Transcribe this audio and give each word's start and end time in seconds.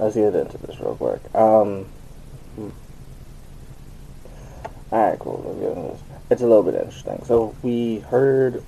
Let's 0.00 0.14
get 0.14 0.34
into 0.34 0.56
this 0.56 0.80
real 0.80 0.96
quick. 0.96 1.20
Um, 1.34 1.84
hmm. 2.56 2.70
Alright, 4.90 5.18
cool. 5.18 6.00
It's 6.30 6.40
a 6.40 6.46
little 6.46 6.62
bit 6.62 6.74
interesting. 6.74 7.22
So 7.26 7.54
we 7.62 7.98
heard, 7.98 8.64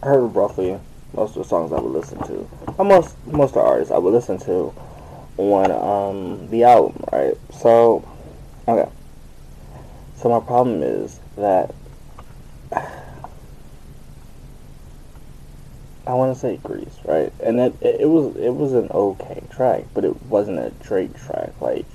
I 0.00 0.06
heard 0.06 0.28
roughly 0.28 0.78
most 1.12 1.30
of 1.30 1.42
the 1.42 1.44
songs 1.48 1.72
I 1.72 1.80
would 1.80 1.90
listen 1.90 2.18
to. 2.18 2.48
Almost 2.78 3.16
most 3.26 3.48
of 3.48 3.54
the 3.54 3.60
artists 3.62 3.92
I 3.92 3.98
would 3.98 4.14
listen 4.14 4.38
to 4.38 4.72
on 5.38 5.72
um, 5.72 6.48
the 6.50 6.62
album, 6.62 7.02
right? 7.12 7.34
So, 7.52 8.08
okay. 8.68 8.88
So 10.18 10.28
my 10.28 10.38
problem 10.38 10.84
is 10.84 11.18
that 11.36 11.74
I 16.06 16.14
want 16.14 16.34
to 16.34 16.40
say 16.40 16.56
Greece, 16.56 16.98
right? 17.04 17.32
And 17.40 17.60
it, 17.60 17.74
it, 17.80 18.00
it 18.02 18.08
was 18.08 18.36
it 18.36 18.54
was 18.54 18.72
an 18.72 18.88
okay 18.90 19.42
track, 19.50 19.84
but 19.94 20.04
it 20.04 20.22
wasn't 20.22 20.58
a 20.58 20.70
Drake 20.82 21.16
track. 21.16 21.52
Like 21.60 21.86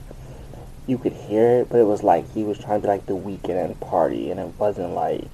you 0.88 0.98
could 0.98 1.14
hear 1.14 1.62
it, 1.62 1.70
but 1.70 1.80
it 1.80 1.86
was 1.86 2.04
like 2.04 2.32
he 2.34 2.44
was 2.44 2.58
trying 2.60 2.82
to 2.82 2.88
be 2.88 2.88
like 2.88 3.06
the 3.08 3.14
Weeknd 3.14 3.66
and 3.66 3.80
party, 3.80 4.30
and 4.30 4.40
it 4.40 4.54
wasn't 4.60 4.94
like 4.94 5.32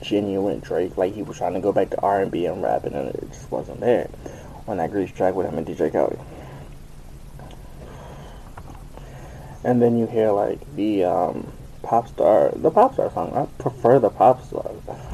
genuine 0.00 0.60
Drake. 0.60 0.96
Like 0.96 1.14
he 1.14 1.22
was 1.22 1.36
trying 1.36 1.54
to 1.54 1.60
go 1.60 1.72
back 1.72 1.90
to 1.90 2.00
R 2.00 2.22
and 2.22 2.30
B 2.30 2.46
and 2.46 2.62
rapping, 2.62 2.94
and 2.94 3.08
it 3.08 3.28
just 3.28 3.50
wasn't 3.50 3.80
there 3.80 4.08
on 4.66 4.78
that 4.78 4.90
Greece 4.90 5.12
track 5.12 5.34
with 5.34 5.46
him 5.46 5.58
and 5.58 5.66
DJ 5.66 5.92
Khaled. 5.92 6.18
And 9.62 9.82
then 9.82 9.98
you 9.98 10.06
hear 10.06 10.32
like 10.32 10.74
the 10.74 11.04
um, 11.04 11.52
pop 11.82 12.08
star, 12.08 12.52
the 12.54 12.70
pop 12.70 12.94
star 12.94 13.10
song. 13.12 13.34
I 13.34 13.62
prefer 13.62 13.98
the 13.98 14.08
pop 14.08 14.42
star. 14.46 14.70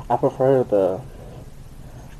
I 0.09 0.17
prefer 0.17 0.63
the 0.63 1.01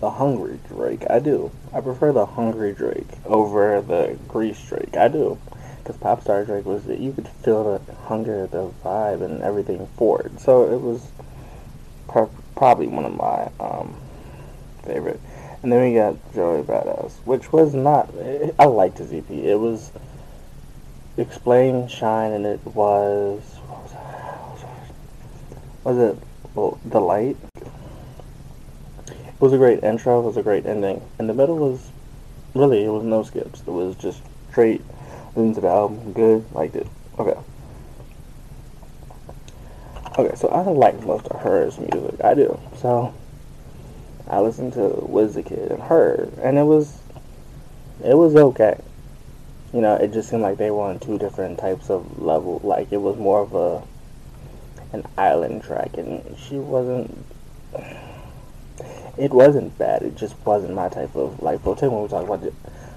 the 0.01 0.11
hungry 0.11 0.59
Drake. 0.69 1.05
I 1.09 1.19
do. 1.19 1.51
I 1.73 1.81
prefer 1.81 2.13
the 2.13 2.27
hungry 2.27 2.73
Drake 2.73 3.09
over 3.25 3.81
the 3.81 4.19
Greece 4.29 4.61
Drake. 4.69 4.97
I 4.97 5.09
do. 5.09 5.39
Because 5.79 5.97
Popstar 5.97 6.45
Drake 6.45 6.67
was, 6.67 6.87
you 6.87 7.13
could 7.13 7.29
feel 7.29 7.79
the 7.79 7.95
hunger, 7.95 8.47
the 8.47 8.71
vibe, 8.85 9.23
and 9.23 9.43
everything 9.43 9.87
for 9.97 10.21
it. 10.23 10.41
So 10.41 10.73
it 10.73 10.81
was 10.81 11.07
probably 12.57 12.89
one 12.89 13.05
of 13.05 13.17
my 13.17 13.51
um, 13.61 13.97
favorite. 14.85 15.21
And 15.63 15.73
then 15.73 15.83
we 15.83 15.95
got 15.95 16.17
Joey 16.35 16.63
Badass, 16.63 17.13
which 17.25 17.53
was 17.53 17.75
not, 17.75 18.11
I 18.59 18.65
liked 18.67 18.99
his 18.99 19.13
EP. 19.13 19.31
It 19.31 19.57
was 19.57 19.91
Explain, 21.19 21.89
Shine, 21.89 22.33
and 22.33 22.45
it 22.45 22.61
was, 22.67 23.43
what 23.67 23.83
was? 23.83 24.65
Was 25.85 25.99
it, 25.99 26.23
well, 26.55 26.79
The 26.85 27.01
Light? 27.01 27.39
It 29.37 29.43
was 29.43 29.53
a 29.53 29.59
great 29.59 29.85
intro. 29.85 30.21
It 30.21 30.23
was 30.23 30.39
a 30.39 30.43
great 30.43 30.65
ending. 30.65 31.03
And 31.19 31.29
the 31.29 31.35
middle 31.35 31.59
was 31.59 31.91
really 32.55 32.85
it 32.85 32.89
was 32.89 33.05
no 33.05 33.23
skips. 33.23 33.61
It 33.61 33.71
was 33.71 33.95
just 33.97 34.23
straight 34.51 34.81
into 35.37 35.61
the 35.61 35.69
album. 35.69 36.15
Good. 36.15 36.51
Liked 36.53 36.75
it. 36.75 36.87
Okay. 37.19 37.39
Okay, 40.19 40.35
so 40.35 40.49
I 40.49 40.63
like 40.63 40.99
most 41.05 41.27
of 41.27 41.37
H.E.R.'s 41.37 41.79
music. 41.79 42.25
I 42.25 42.33
do. 42.33 42.59
So 42.79 43.13
I 44.27 44.41
listened 44.41 44.73
to 44.73 44.81
Wizkid 44.81 45.71
and 45.71 45.83
her, 45.83 46.31
and 46.43 46.57
it 46.57 46.63
was 46.63 46.99
it 48.03 48.15
was 48.15 48.35
okay. 48.35 48.81
You 49.75 49.83
know, 49.83 49.97
it 49.97 50.15
just 50.15 50.31
seemed 50.31 50.41
like 50.41 50.57
they 50.57 50.71
were 50.71 50.85
on 50.85 50.99
two 50.99 51.19
different 51.19 51.59
types 51.59 51.91
of 51.91 52.23
level. 52.23 52.63
Like 52.65 52.93
it 52.93 52.97
was 52.97 53.19
more 53.19 53.43
of 53.43 53.55
a 53.55 53.83
an 54.97 55.07
island 55.19 55.63
track, 55.63 55.99
and 55.99 56.25
she 56.39 56.57
wasn't 56.57 57.15
it 59.19 59.31
wasn't 59.31 59.77
bad. 59.79 60.03
It 60.03 60.17
just 60.17 60.35
wasn't 60.45 60.75
my 60.75 60.89
type 60.89 61.15
of 61.15 61.43
like. 61.43 61.63
For 61.63 61.75
when 61.75 62.03
we 62.03 62.09
talk 62.09 62.25
about 62.25 62.43
the, 62.43 62.53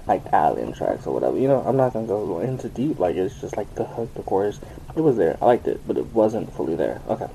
like 0.06 0.32
island 0.32 0.74
tracks 0.76 1.06
or 1.06 1.14
whatever, 1.14 1.38
you 1.38 1.48
know, 1.48 1.60
I'm 1.60 1.76
not 1.76 1.92
gonna 1.92 2.06
go 2.06 2.40
into 2.40 2.68
deep. 2.68 2.98
Like 2.98 3.16
it's 3.16 3.40
just 3.40 3.56
like 3.56 3.74
the 3.74 3.84
hook, 3.84 4.12
the 4.14 4.22
chorus. 4.22 4.60
It 4.96 5.00
was 5.00 5.16
there. 5.16 5.38
I 5.40 5.46
liked 5.46 5.66
it, 5.66 5.80
but 5.86 5.96
it 5.96 6.06
wasn't 6.06 6.52
fully 6.52 6.74
there. 6.74 7.00
Okay. 7.08 7.28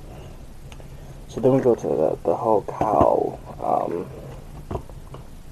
So 1.30 1.42
then 1.42 1.54
we 1.54 1.62
go 1.62 1.76
to 1.76 1.88
the 1.88 2.18
the 2.24 2.36
whole 2.36 2.62
cow 2.64 3.40
um, 3.62 4.08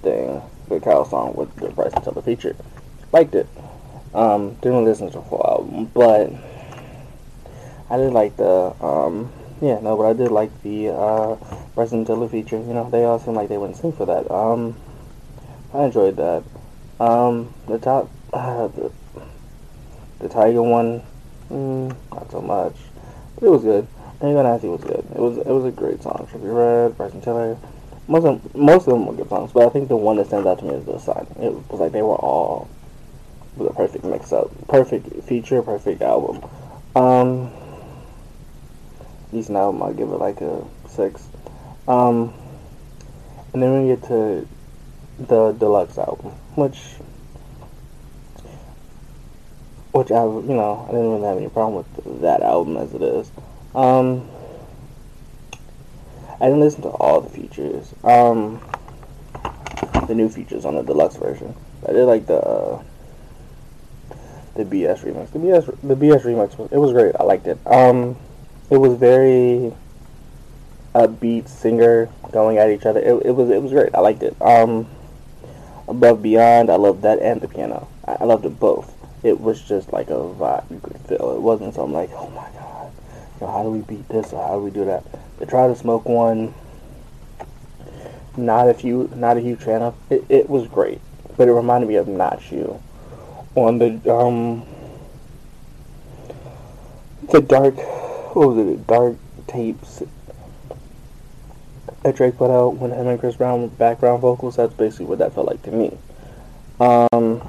thing, 0.01 0.41
the 0.69 0.79
cow 0.79 1.03
song 1.03 1.33
with 1.35 1.55
the 1.55 1.69
Bryson 1.69 2.01
Tiller 2.01 2.21
feature. 2.21 2.55
Liked 3.11 3.35
it. 3.35 3.47
Um, 4.13 4.53
didn't 4.55 4.85
listen 4.85 5.07
to 5.07 5.19
the 5.19 5.21
full 5.23 5.43
album, 5.43 5.85
but 5.85 6.31
I 7.89 7.97
did 7.97 8.13
like 8.13 8.37
the 8.37 8.73
um, 8.83 9.31
yeah, 9.61 9.79
no, 9.79 9.97
but 9.97 10.03
I 10.03 10.13
did 10.13 10.31
like 10.31 10.61
the 10.63 10.89
uh, 10.89 11.35
Bryson 11.75 12.05
Tiller 12.05 12.27
feature. 12.27 12.57
You 12.57 12.73
know, 12.73 12.89
they 12.89 13.03
all 13.03 13.19
seemed 13.19 13.37
like 13.37 13.49
they 13.49 13.57
wouldn't 13.57 13.77
sing 13.77 13.93
for 13.93 14.05
that. 14.05 14.29
Um, 14.31 14.75
I 15.73 15.85
enjoyed 15.85 16.17
that. 16.17 16.43
Um, 16.99 17.53
the 17.67 17.79
top, 17.79 18.09
uh, 18.31 18.67
the, 18.67 18.91
the 20.19 20.29
Tiger 20.29 20.61
one, 20.61 21.01
mm, 21.49 21.95
not 22.11 22.31
so 22.31 22.41
much, 22.41 22.75
but 23.35 23.47
it 23.47 23.49
was 23.49 23.63
good. 23.63 23.87
Gonna 24.23 24.41
Nasty 24.43 24.69
was 24.69 24.81
good. 24.81 25.05
It 25.13 25.19
was 25.19 25.37
it 25.37 25.47
was 25.47 25.65
a 25.65 25.71
great 25.71 26.01
song. 26.01 26.29
Trippie 26.31 26.55
Redd, 26.55 26.95
Bryson 26.95 27.19
Tiller. 27.19 27.57
Most 28.07 28.25
of 28.25 28.55
most 28.55 28.87
of 28.87 28.93
them 28.93 29.05
were 29.05 29.13
good 29.13 29.27
songs, 29.27 29.51
but 29.51 29.65
I 29.65 29.69
think 29.69 29.89
the 29.89 29.97
one 29.97 30.15
that 30.15 30.27
stands 30.27 30.47
out 30.47 30.59
to 30.59 30.65
me 30.65 30.75
is 30.75 30.85
the 30.85 30.97
sign. 30.97 31.27
It 31.41 31.51
was 31.69 31.81
like 31.81 31.91
they 31.91 32.01
were 32.01 32.15
all 32.15 32.69
a 33.59 33.73
perfect 33.73 34.05
mix 34.05 34.31
up, 34.31 34.49
perfect 34.69 35.23
feature, 35.23 35.61
perfect 35.61 36.01
album. 36.01 36.41
Um, 36.95 37.51
decent 39.33 39.57
album. 39.57 39.83
I'll 39.83 39.93
give 39.93 40.09
it 40.09 40.17
like 40.17 40.41
a 40.41 40.63
six. 40.87 41.27
Um, 41.87 42.33
and 43.53 43.61
then 43.61 43.81
we 43.81 43.95
get 43.95 44.03
to 44.07 44.47
the 45.19 45.51
deluxe 45.53 45.97
album, 45.97 46.31
which, 46.55 46.79
which 49.91 50.11
I, 50.11 50.23
you 50.23 50.55
know, 50.55 50.85
I 50.87 50.91
didn't 50.91 51.11
really 51.11 51.27
have 51.27 51.37
any 51.37 51.49
problem 51.49 51.85
with 51.85 52.21
that 52.21 52.41
album 52.41 52.77
as 52.77 52.93
it 52.93 53.01
is. 53.01 53.31
Um, 53.75 54.29
I 56.39 56.45
didn't 56.47 56.61
listen 56.61 56.81
to 56.83 56.89
all 56.89 57.21
the 57.21 57.29
features. 57.29 57.93
Um, 58.03 58.61
the 60.07 60.15
new 60.15 60.29
features 60.29 60.65
on 60.65 60.75
the 60.75 60.83
deluxe 60.83 61.15
version. 61.15 61.55
I 61.87 61.93
did 61.93 62.05
like 62.05 62.25
the 62.25 62.37
uh, 62.37 62.83
the 64.55 64.65
BS 64.65 64.99
remix. 64.99 65.31
The 65.31 65.39
BS 65.39 65.65
the 65.81 65.95
BS 65.95 66.23
remix 66.23 66.57
was 66.57 66.71
it 66.71 66.77
was 66.77 66.91
great. 66.91 67.15
I 67.19 67.23
liked 67.23 67.47
it. 67.47 67.59
Um, 67.65 68.17
it 68.73 68.77
was 68.77 68.97
very 68.97 69.71
upbeat 70.95 71.47
singer 71.47 72.09
going 72.31 72.57
at 72.57 72.71
each 72.71 72.87
other. 72.87 72.99
It, 72.99 73.27
it 73.27 73.31
was 73.31 73.51
it 73.51 73.61
was 73.61 73.71
great. 73.71 73.93
I 73.93 73.99
liked 73.99 74.23
it. 74.23 74.35
Um, 74.41 74.87
above 75.87 76.23
beyond, 76.23 76.71
I 76.71 76.77
loved 76.77 77.03
that 77.03 77.19
and 77.19 77.39
the 77.39 77.47
piano. 77.47 77.87
I, 78.07 78.17
I 78.21 78.23
loved 78.23 78.45
it 78.45 78.59
both. 78.59 78.91
It 79.21 79.39
was 79.39 79.61
just 79.61 79.93
like 79.93 80.09
a 80.09 80.15
vibe 80.15 80.71
you 80.71 80.79
could 80.79 80.97
feel. 81.01 81.35
It 81.35 81.41
wasn't 81.41 81.75
something 81.75 81.93
like, 81.93 82.09
oh 82.13 82.31
my 82.31 82.49
god, 82.59 82.91
how 83.39 83.61
do 83.61 83.69
we 83.69 83.81
beat 83.81 84.09
this 84.09 84.33
or 84.33 84.43
how 84.43 84.55
do 84.55 84.63
we 84.63 84.71
do 84.71 84.85
that? 84.85 85.03
They 85.37 85.45
tried 85.45 85.67
to 85.67 85.75
smoke 85.75 86.05
one. 86.05 86.55
Not 88.35 88.67
a 88.67 88.73
few, 88.73 89.11
not 89.15 89.37
a 89.37 89.39
huge 89.39 89.59
fan 89.59 89.83
of. 89.83 89.95
It, 90.09 90.25
it 90.29 90.49
was 90.49 90.67
great, 90.67 90.99
but 91.37 91.47
it 91.47 91.51
reminded 91.51 91.87
me 91.87 91.95
of 91.97 92.07
Not 92.07 92.51
You 92.51 92.81
on 93.53 93.77
the 93.77 94.11
um 94.11 94.65
the 97.31 97.39
dark 97.39 97.75
what 98.35 98.49
was 98.49 98.67
it, 98.67 98.87
dark 98.87 99.15
tapes 99.47 100.03
that 102.03 102.15
Drake 102.15 102.37
put 102.37 102.51
out 102.51 102.75
when 102.75 102.91
him 102.91 103.07
and 103.07 103.19
Chris 103.19 103.37
Brown 103.37 103.67
background 103.69 104.21
vocals. 104.21 104.57
That's 104.57 104.73
basically 104.73 105.05
what 105.05 105.19
that 105.19 105.33
felt 105.33 105.47
like 105.47 105.61
to 105.63 105.71
me. 105.71 105.97
Um, 106.79 107.47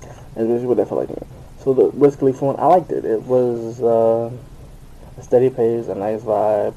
that's 0.00 0.36
basically 0.36 0.66
what 0.66 0.76
that 0.76 0.88
felt 0.88 1.00
like 1.00 1.08
to 1.08 1.24
me. 1.24 1.26
So 1.60 1.72
the 1.74 1.84
Wiz 1.86 2.16
Khalifa 2.16 2.44
one, 2.44 2.56
I 2.58 2.66
liked 2.66 2.90
it. 2.90 3.04
It 3.04 3.22
was 3.22 3.80
uh, 3.80 4.30
a 5.16 5.22
steady 5.22 5.48
pace, 5.48 5.88
a 5.88 5.94
nice 5.94 6.22
vibe. 6.22 6.74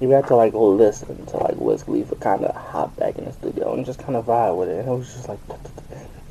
You 0.00 0.10
had 0.10 0.28
to 0.28 0.36
like 0.36 0.54
listen 0.54 1.26
to 1.26 1.36
like 1.38 1.56
Wiz 1.56 1.82
Khalifa 1.82 2.14
kind 2.16 2.44
of 2.44 2.54
hop 2.54 2.94
back 2.96 3.18
in 3.18 3.24
the 3.24 3.32
studio 3.32 3.74
and 3.74 3.84
just 3.84 3.98
kind 3.98 4.14
of 4.14 4.26
vibe 4.26 4.56
with 4.56 4.68
it. 4.68 4.78
And 4.78 4.88
it 4.88 4.92
was 4.92 5.12
just 5.12 5.28
like, 5.28 5.40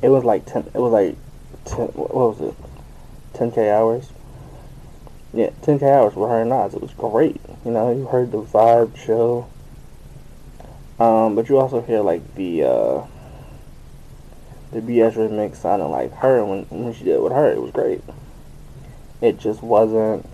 it 0.00 0.08
was 0.08 0.24
like 0.24 0.46
ten. 0.46 0.64
It 0.74 0.78
was 0.78 0.92
like 0.92 1.16
ten. 1.64 1.88
What 1.88 2.14
was 2.14 2.40
it? 2.40 2.54
10k 3.34 3.70
hours 3.72 4.10
yeah, 5.32 5.50
10K 5.62 5.82
hours 5.82 6.14
with 6.14 6.28
her 6.30 6.40
and. 6.40 6.74
It 6.74 6.80
was 6.80 6.92
great. 6.92 7.40
You 7.64 7.70
know, 7.70 7.92
you 7.92 8.06
heard 8.06 8.32
the 8.32 8.42
vibe 8.42 8.96
show. 8.96 9.48
Um, 10.98 11.34
but 11.34 11.48
you 11.48 11.58
also 11.58 11.80
hear 11.80 12.00
like 12.00 12.34
the 12.34 12.64
uh, 12.64 13.06
the 14.72 14.80
BS 14.80 15.14
remix 15.14 15.56
sounding 15.56 15.90
like 15.90 16.12
her 16.14 16.44
when, 16.44 16.64
when 16.64 16.92
she 16.92 17.04
did 17.04 17.20
with 17.20 17.32
her. 17.32 17.50
It 17.50 17.60
was 17.60 17.70
great. 17.70 18.02
It 19.20 19.38
just 19.38 19.62
wasn't, 19.62 20.28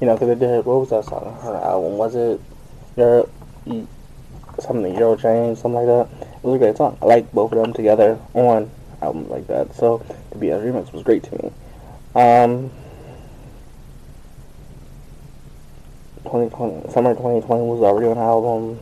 you 0.00 0.06
know, 0.06 0.14
because 0.14 0.30
it 0.30 0.38
did, 0.38 0.64
what 0.64 0.80
was 0.80 0.90
that 0.90 1.04
song? 1.04 1.24
On 1.26 1.42
her 1.42 1.56
album, 1.56 1.98
was 1.98 2.14
it 2.14 2.40
Your, 2.96 3.28
something, 4.58 4.94
Euro 4.96 5.16
Change, 5.16 5.58
something 5.58 5.84
like 5.84 5.86
that? 5.86 6.26
It 6.36 6.44
was 6.44 6.54
a 6.54 6.58
great 6.58 6.76
song. 6.76 6.96
I 7.02 7.06
like 7.06 7.32
both 7.32 7.52
of 7.52 7.58
them 7.58 7.72
together 7.72 8.18
on 8.32 8.70
albums 9.02 9.28
like 9.28 9.46
that. 9.48 9.74
So 9.74 9.98
the 10.30 10.36
BS 10.36 10.64
remix 10.64 10.92
was 10.92 11.02
great 11.02 11.22
to 11.24 11.42
me. 11.42 11.52
Um, 12.14 12.70
2020, 16.34 16.90
summer 16.92 17.14
2020 17.14 17.62
was 17.62 17.80
already 17.80 18.08
on 18.08 18.16
the 18.16 18.20
album. 18.20 18.80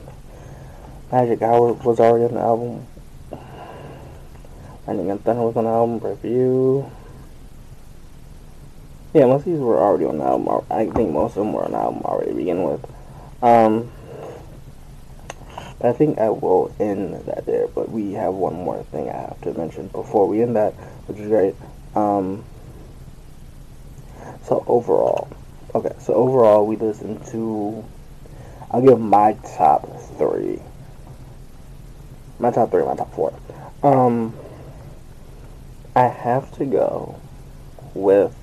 Magic 1.12 1.42
Hour 1.42 1.74
was 1.74 2.00
already 2.00 2.24
on 2.24 2.32
the 2.32 2.40
album. 2.40 2.86
Lightning 4.86 5.10
and 5.10 5.22
Thunder 5.22 5.42
was 5.42 5.54
the 5.54 5.60
album. 5.60 5.98
Review. 5.98 6.90
Yeah, 9.12 9.26
most 9.26 9.40
of 9.40 9.52
these 9.52 9.58
were 9.60 9.78
already 9.78 10.06
on 10.06 10.16
the 10.16 10.24
album. 10.24 10.64
I 10.70 10.86
think 10.86 11.10
most 11.10 11.32
of 11.32 11.44
them 11.44 11.52
were 11.52 11.66
on 11.66 11.72
the 11.72 11.76
album 11.76 12.00
already 12.04 12.30
to 12.30 12.36
begin 12.38 12.62
with. 12.62 12.90
Um, 13.42 13.92
I 15.82 15.92
think 15.92 16.18
I 16.18 16.30
will 16.30 16.74
end 16.80 17.26
that 17.26 17.44
there, 17.44 17.68
but 17.68 17.90
we 17.90 18.12
have 18.12 18.32
one 18.32 18.54
more 18.54 18.82
thing 18.84 19.10
I 19.10 19.28
have 19.28 19.38
to 19.42 19.52
mention 19.52 19.88
before 19.88 20.26
we 20.26 20.40
end 20.40 20.56
that, 20.56 20.72
which 21.06 21.18
is 21.18 21.28
great. 21.28 21.54
Um, 21.94 22.46
so 24.42 24.64
overall, 24.66 25.28
okay, 25.74 25.94
so 25.98 26.14
overall 26.14 26.66
we 26.66 26.76
listened 26.76 27.24
to, 27.26 27.84
I'll 28.70 28.82
give 28.82 29.00
my 29.00 29.34
top 29.56 30.00
three. 30.18 30.60
My 32.38 32.50
top 32.50 32.70
three, 32.70 32.84
my 32.84 32.96
top 32.96 33.14
four. 33.14 33.32
Um, 33.82 34.34
I 35.94 36.04
have 36.06 36.50
to 36.58 36.64
go 36.64 37.20
with 37.94 38.34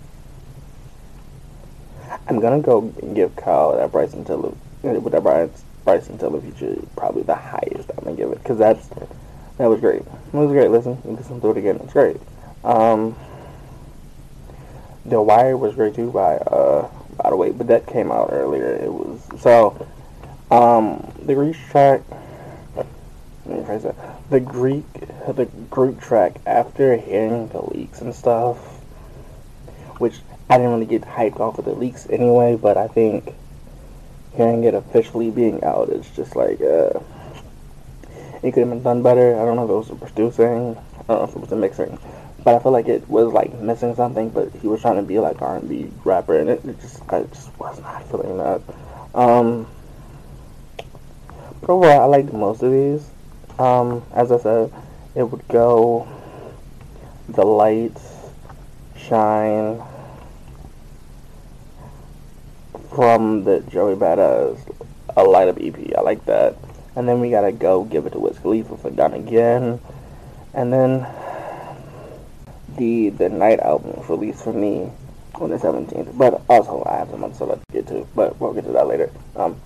I'm 2.27 2.39
gonna 2.39 2.59
go 2.59 2.81
give 2.81 3.35
Kyle 3.35 3.75
that 3.75 3.91
Bryson 3.91 4.23
Tiller 4.23 4.53
that 4.83 5.61
Bryson 5.83 6.17
Tiller 6.17 6.41
feature 6.41 6.75
probably 6.95 7.23
the 7.23 7.35
highest 7.35 7.89
I'm 7.97 8.03
gonna 8.03 8.15
give 8.15 8.31
it 8.31 8.37
because 8.37 8.57
that's 8.57 8.87
that 9.57 9.67
was 9.67 9.79
great. 9.79 10.01
It 10.01 10.33
was 10.33 10.51
great. 10.51 10.71
Listen, 10.71 10.97
listen 11.03 11.41
to 11.41 11.51
it 11.51 11.57
again. 11.57 11.77
It's 11.83 11.91
great. 11.91 12.17
Um, 12.63 13.15
the 15.05 15.21
Wire 15.21 15.57
was 15.57 15.75
great 15.75 15.95
too. 15.95 16.11
By 16.11 16.37
uh, 16.37 16.89
by 17.21 17.29
the 17.29 17.35
way, 17.35 17.51
but 17.51 17.67
that 17.67 17.85
came 17.87 18.11
out 18.11 18.29
earlier. 18.31 18.75
It 18.75 18.91
was 18.91 19.21
so. 19.39 19.87
Um, 20.51 21.13
the 21.21 21.35
Greek 21.35 21.57
track. 21.69 22.01
Let 22.75 23.59
me 23.59 23.65
phrase 23.65 23.83
that. 23.83 23.95
The 24.29 24.39
Greek, 24.39 24.85
the 25.27 25.45
group 25.69 26.01
track 26.01 26.35
after 26.45 26.97
hearing 26.97 27.49
the 27.49 27.61
leaks 27.61 28.01
and 28.01 28.13
stuff, 28.13 28.57
which 29.99 30.15
I 30.49 30.57
didn't 30.57 30.73
really 30.73 30.85
get 30.85 31.03
hyped 31.03 31.39
off 31.39 31.59
of 31.59 31.65
the 31.65 31.73
leaks 31.73 32.07
anyway, 32.09 32.55
but 32.55 32.77
I 32.77 32.87
think 32.87 33.33
hearing 34.35 34.63
it 34.63 34.73
officially 34.73 35.29
being 35.29 35.63
out 35.63 35.89
is 35.89 36.09
just 36.15 36.35
like, 36.35 36.61
uh, 36.61 36.99
it 38.41 38.53
could 38.53 38.61
have 38.61 38.69
been 38.69 38.83
done 38.83 39.03
better. 39.03 39.39
I 39.39 39.45
don't 39.45 39.55
know 39.55 39.65
if 39.65 39.69
it 39.69 39.73
was 39.73 39.87
the 39.89 39.95
producing, 39.95 40.77
I 40.77 41.03
don't 41.07 41.19
know 41.19 41.23
if 41.23 41.35
it 41.35 41.39
was 41.39 41.49
the 41.49 41.55
mixing, 41.55 41.99
but 42.49 42.55
I 42.55 42.63
feel 42.63 42.71
like 42.71 42.87
it 42.87 43.07
was 43.07 43.31
like 43.31 43.53
missing 43.59 43.93
something. 43.93 44.29
But 44.29 44.51
he 44.53 44.67
was 44.67 44.81
trying 44.81 44.95
to 44.95 45.03
be 45.03 45.19
like 45.19 45.39
R&B 45.39 45.91
rapper, 46.03 46.39
and 46.39 46.49
it, 46.49 46.65
it 46.65 46.81
just 46.81 46.99
I 47.07 47.21
just 47.21 47.55
was 47.59 47.79
not 47.79 48.09
feeling 48.09 48.37
that. 48.37 48.61
Um, 49.13 49.67
but 51.61 51.69
overall, 51.69 52.01
I 52.01 52.05
liked 52.05 52.33
most 52.33 52.63
of 52.63 52.71
these. 52.71 53.07
Um, 53.59 54.03
as 54.13 54.31
I 54.31 54.39
said, 54.39 54.73
it 55.13 55.23
would 55.23 55.47
go 55.47 56.07
the 57.27 57.45
lights, 57.45 58.03
shine, 58.97 59.79
from 62.95 63.43
the 63.43 63.59
Joey 63.69 63.95
Badass 63.95 64.57
a 65.15 65.23
light 65.23 65.49
up 65.49 65.59
EP. 65.61 65.77
I 65.95 66.01
like 66.01 66.25
that. 66.25 66.55
And 66.95 67.07
then 67.07 67.19
we 67.19 67.29
gotta 67.29 67.51
go 67.51 67.83
give 67.83 68.07
it 68.07 68.13
to 68.13 68.19
Wiz 68.19 68.39
Khalifa 68.39 68.75
for 68.77 68.89
Done 68.89 69.13
Again. 69.13 69.79
And 70.55 70.73
then 70.73 71.05
the 72.79 73.09
the 73.09 73.29
night 73.29 73.59
album 73.59 74.01
released 74.07 74.43
for 74.43 74.53
me 74.53 74.89
on 75.35 75.49
the 75.51 75.57
17th. 75.57 76.17
But 76.17 76.41
also 76.49 76.83
I 76.89 76.97
have 76.97 77.09
some 77.09 77.23
other 77.23 77.35
stuff 77.35 77.59
to 77.59 77.73
get 77.73 77.87
to. 77.87 78.07
But 78.15 78.39
we'll 78.39 78.53
get 78.53 78.65
to 78.65 78.71
that 78.71 78.87
later. 78.87 79.11
Um, 79.35 79.59